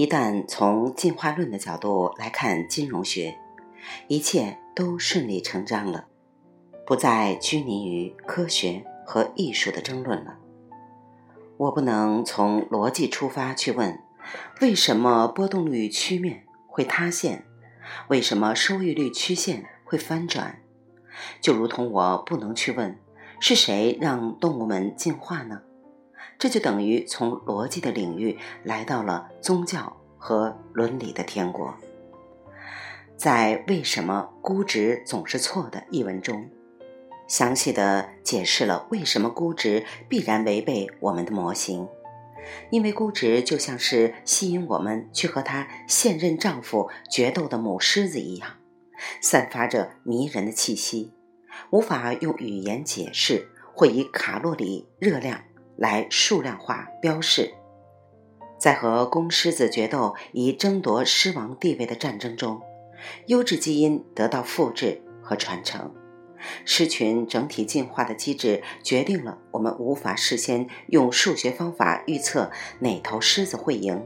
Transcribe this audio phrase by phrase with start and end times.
[0.00, 3.36] 一旦从进化论的角度来看金融学，
[4.08, 6.06] 一切都顺理成章了，
[6.86, 10.38] 不再拘泥于科学和艺术的争论了。
[11.58, 14.02] 我不能从逻辑出发去问，
[14.62, 17.44] 为什么波动率曲面会塌陷，
[18.08, 20.62] 为什么收益率曲线会翻转，
[21.42, 22.98] 就如同我不能去问，
[23.38, 25.60] 是谁让动物们进化呢？
[26.38, 31.74] 这就等于从逻辑的领域来到了宗教和伦理的天国。
[33.16, 36.48] 在“为什么估值总是错的”一文中，
[37.26, 41.88] 详细的解释了为什么估值必然违背我们的模型。
[42.70, 48.56] 因为估值就像是吸引我们去和她现任丈夫决斗的母狮子一样，
[49.20, 51.12] 散发着迷人的气息，
[51.70, 55.42] 无法用语言解释，会以卡路里热量。
[55.76, 57.54] 来数量化标示，
[58.60, 62.60] 在和公狮子决斗以争夺狮王地位的战争中，
[63.26, 65.90] 优质基因得到复制和传承，
[66.66, 72.50] 狮群整体进化的机制决定了我们无法事先用数学方法预测
[72.80, 74.02] 哪头狮子会赢。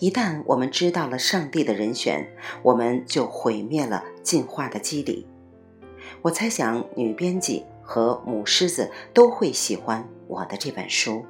[0.00, 2.28] 一旦我们知道了上帝的人选，
[2.64, 5.28] 我们就毁灭了进化的机理。
[6.22, 10.06] 我猜想女编辑和母狮子都会喜欢。
[10.26, 11.24] 我的这本书，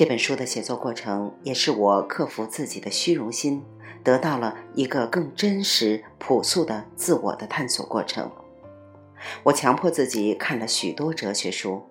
[0.00, 3.62] 这本书的写作过程也是我克服自己的虚荣心，
[4.02, 8.32] 得到了一个更真实、朴素的自我的探索过程。
[9.42, 11.82] 我强迫自己看了许多哲学书，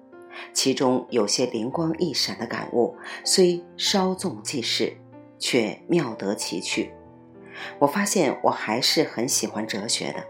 [0.53, 4.97] 其中有些灵光一闪的感悟，虽稍纵即逝，
[5.37, 6.91] 却妙得其趣。
[7.77, 10.23] 我发现我还是很喜欢哲学的，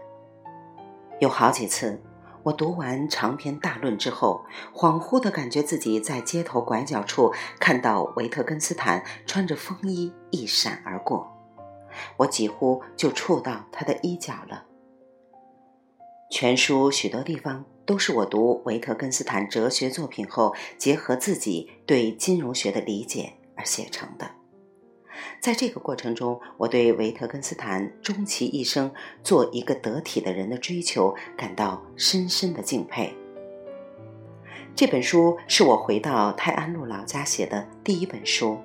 [1.18, 1.98] 有好几次。
[2.42, 11.30] 我读完长篇大论之后，恍惚地感觉自己在街头拐角处看到维特根斯坦穿着风衣一闪而过，
[12.16, 14.64] 我几乎就触到他的衣角了。
[16.30, 24.39] 全书许多地方都是我读维特根斯坦哲学作品后，结合自己对金融学的理解而写成的。
[25.40, 28.92] 在这个过程中，我对维特根斯坦终其一生
[29.22, 33.14] 做一个得体的人的追求感到深深的敬佩。
[34.74, 38.58] 这本书是我回到泰安路老家写的第一本书。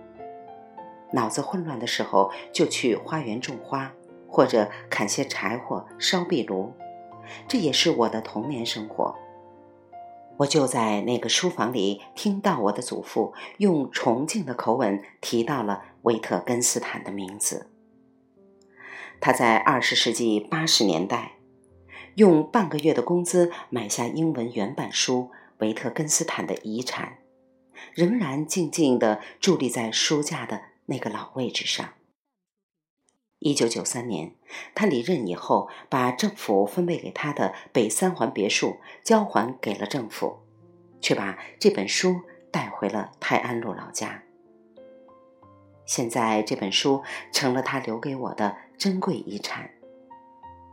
[1.11, 3.93] 脑子混乱的时候，就去花园种花，
[4.27, 6.73] 或者砍些柴火烧壁炉，
[7.47, 9.15] 这也是我的童年生活。
[10.37, 17.69] 我就在那个书房里听到我的祖父用崇敬的口吻提到了维特根斯坦的名字。
[19.21, 21.33] 他在二十世纪八十年代
[22.15, 27.17] 用半个月的工资买下英文原版书《维特根斯坦的遗产》，
[27.93, 31.93] 仍然静静地伫立在书架的那个老位置上。
[33.45, 34.33] 一九九三年，
[34.73, 40.39] 他离任以后，把政府分配给他的北三环别墅交还给了政府，
[40.99, 44.23] 却把这本书带回了泰安路老家。
[45.85, 49.69] 现在这本书成了他留给我的珍贵遗产。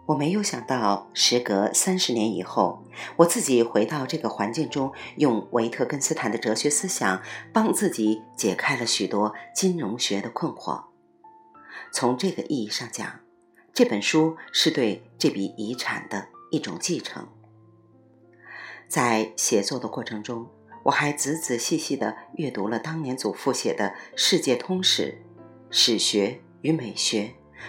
[0.06, 2.82] 我没有想到，时隔三十年以后，
[3.16, 7.21] 我自己回到这个环境中，用维特根斯坦的哲学思想
[7.53, 10.91] 帮自己解开了许多金融学的困惑。
[11.92, 13.20] 从这个意义上讲，
[13.75, 17.28] 这本书是对这笔遗产的一种继承。
[18.88, 20.48] 在写作的过程中，
[20.84, 25.02] 我还仔仔细细地阅读了当年祖父写的《世界通史》
[25.70, 27.22] 《史学与美学》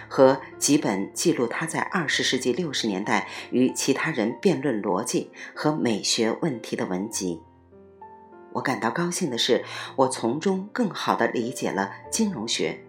[0.08, 7.42] 和几本记录他在二十世纪六十年代与其他人辩论逻辑和美学问题的文集。
[8.54, 9.64] 我感到高兴的是，
[9.96, 12.84] 我从中更好地理解了金融学。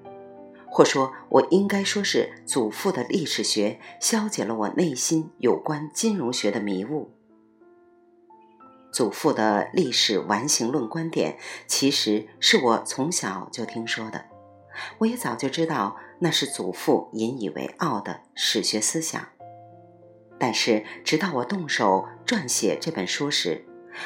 [0.78, 7.12] 或说，我应该说是祖父的历史学消解了我内心有关金融学的迷雾。
[8.92, 14.26] 祖父的历史完形论观点，其实是我从小就听说的，
[14.98, 19.30] 我也早就知道那是祖父引以为傲的史学思想。
[20.38, 23.66] 但是，直到我动手撰写这本书时，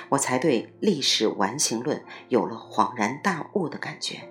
[0.09, 4.29] 我才对历史完形论有了恍然大悟的感觉。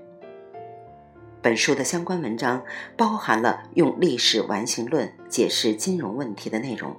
[1.41, 2.65] 本书的相关文章
[2.97, 6.97] 包含了用历史完形论解释金融问题的内容。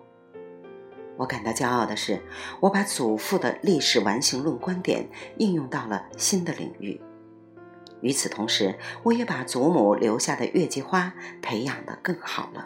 [1.18, 2.21] 我感到骄傲的是，
[2.62, 7.01] 我把祖父的历史完形论观点应用到了新的领域。
[8.00, 12.65] 与此同时，我也把祖母留下的月季花培养得更好了。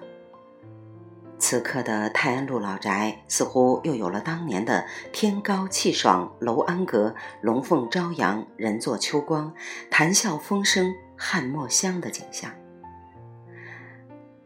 [1.40, 9.52] 此刻的泰安路老宅似乎又有了当年的天高气爽、楼安阁、龙凤朝阳、人坐秋光、
[9.90, 10.94] 谈笑风生。
[11.26, 12.52] 汉墨香的景象。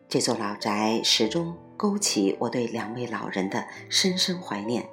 [0.08, 4.88] 这座老宅始终勾起我对两位老人的深深怀念，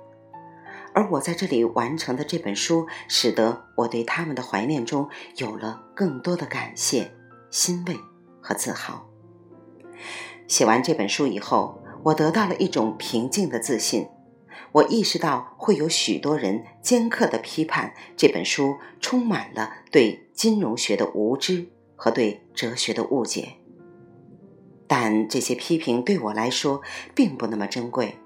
[0.94, 7.12] 而我在这里完成的这本书，使得我对他们的怀念中有了更多的感谢、
[7.50, 7.94] 欣慰
[8.40, 9.06] 和自豪。
[10.48, 14.08] 写完这本书以后，我得到了一种平静的自信。
[14.72, 23.54] 我意识到会有许多人尖刻的批判这本书，充满了对金融学的无知和对哲学的误解。
[24.86, 26.82] 但这些批评对我来说
[27.14, 28.16] 并不那么珍贵。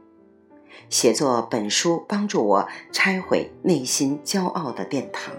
[0.90, 5.34] 写作本书帮助我拆毁内心骄傲的殿堂，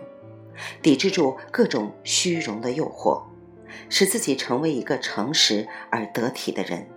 [0.81, 3.24] 抵制住各种虚荣的诱惑，
[3.89, 6.88] 使自己成为一个诚实而得体的人。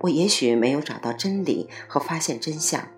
[0.00, 2.88] 我也许没有找到真理和发现真相，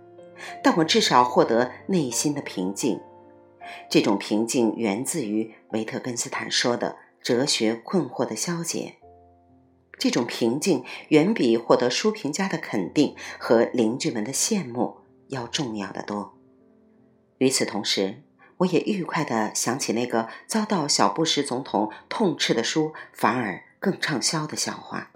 [0.63, 3.01] 但我至少获得内心的平静。
[3.89, 8.97] 这种平静源自于维特根斯坦说的哲学困惑的消解。
[9.99, 14.99] 这种平静远比获得书评家的肯定和邻居们的羡慕
[15.29, 16.39] 要重要的多。
[17.39, 18.23] 与此同时，
[18.59, 25.11] 我也愉快地想起那个遭到小布什总统痛斥的书反而更畅销的笑话。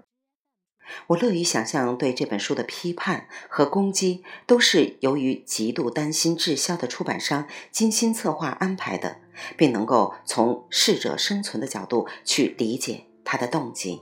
[1.07, 9.17] 我乐于想象，对这本书的批判和攻击都是由于极度担心滞销的出版商精心策划安排的，
[9.57, 14.01] 并能够从适者生存的角度去理解他的动机。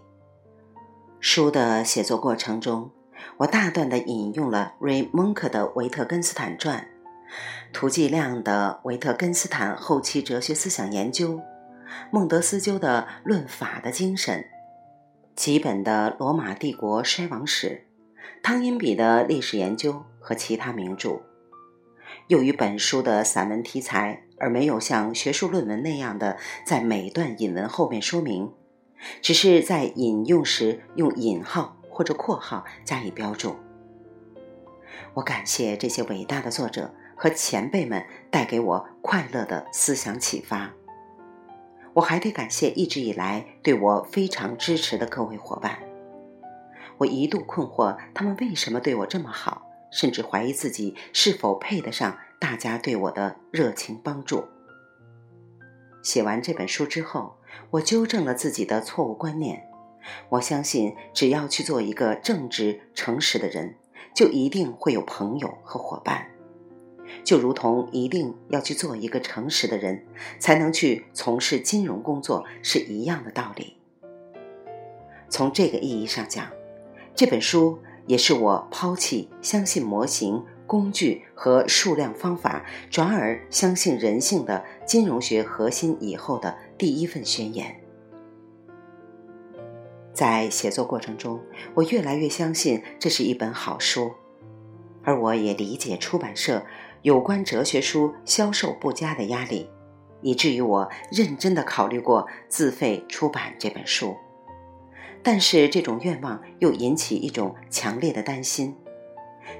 [1.19, 2.91] 书的写作过程中，
[3.37, 6.87] 我大段的引用了瑞蒙克的《维特根斯坦传》，
[7.73, 11.35] 涂继亮的《维特根斯坦后期哲学思想研究》，
[12.11, 14.39] 孟德斯鸠的《论法的精神》。
[15.35, 17.85] 几本的《罗马帝国衰亡史》，
[18.43, 21.21] 汤因比的历史研究和其他名著。
[22.27, 28.51] 由于本书的散文题材，而没有像学术论文那样的在每段引文后面说明，
[29.21, 33.55] 只是在引用时用引号或者括号加以标注。
[35.13, 40.71] 我感谢这些伟大的作者和前辈们带给我快乐的思想启发。
[41.93, 45.79] 我还得感谢一直以来对我非常支持的各位伙伴。
[46.97, 54.45] 我一度困惑他们为什么对我这么好，甚至怀疑自己是否配得上大家对我的热情帮助。
[56.03, 57.35] 写完这本书之后，
[57.71, 59.67] 我纠正了自己的错误观念。
[60.29, 63.75] 我相信，只要去做一个正直、诚实的人，
[64.15, 66.30] 就一定会有朋友和伙伴。
[67.23, 70.05] 就如同一定要去做一个诚实的人，
[70.39, 73.77] 才能去从事金融工作是一样的道理。
[75.29, 76.47] 从这个意义上讲，
[77.15, 87.77] 这本书也是我抛弃相信模型、工具和数量方法，转而相信人性的金融学核心以后的第一份宣言。
[90.13, 91.39] 在写作过程中，
[91.73, 94.11] 我越来越相信这是一本好书，
[95.03, 96.65] 而我也理解出版社。
[97.03, 99.67] 有关哲学书销售不佳的压力，
[100.21, 104.15] 以至于我认真的考虑过自费出版这本书。
[105.23, 108.75] 但是这种愿望又引起一种强烈的担心：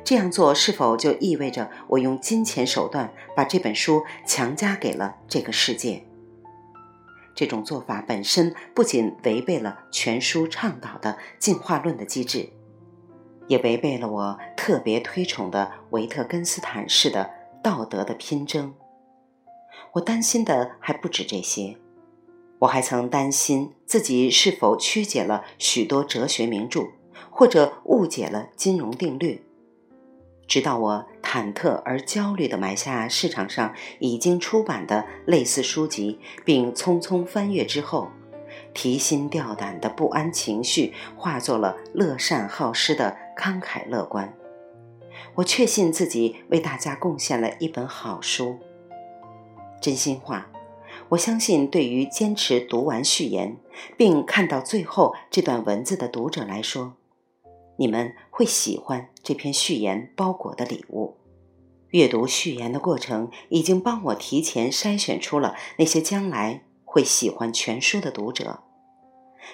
[0.03, 6.03] 这样做是否就意味着我用金钱手段把这本书强加给了这个世界？
[7.33, 12.49] 这种做法本身不仅违背了全书倡导的进化论的机制。
[13.47, 17.29] 也违背了我特别推崇的维特根斯坦式的
[17.63, 18.73] 道德的拼争。
[19.93, 21.77] 我担心的还不止这些，
[22.59, 26.87] 我还曾担心自己是否曲解了许多哲学名著，
[27.29, 29.43] 或者误解了金融定律。
[30.47, 38.09] 直到我忐忑而焦虑地买下市场上已经出版的类似书籍，并匆匆翻阅之后。
[38.73, 44.33] 提心吊胆的不安情绪化作了乐善好施的慷慨乐观。
[45.35, 48.59] 我确信自己为大家贡献了一本好书。
[49.81, 50.49] 真心话，
[51.09, 53.57] 我相信对于坚持读完序言
[53.97, 56.93] 并看到最后这段文字的读者来说，
[57.77, 61.17] 你们会喜欢这篇序言包裹的礼物。
[61.89, 66.63] 阅读序言的过程已经帮我提前筛选出了那些将来。
[66.91, 68.63] 会喜欢全书的读者，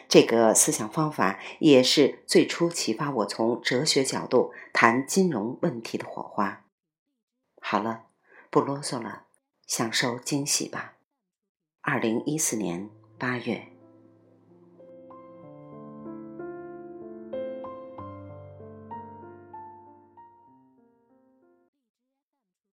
[0.09, 6.65] 这个思想方法也是最初启发我从哲学角度谈金融问题的火花。
[7.61, 8.05] 好了，
[8.49, 9.27] 不啰嗦了，
[9.67, 10.95] 享受惊喜吧。
[11.81, 12.89] 二零一四年
[13.19, 13.76] 八月。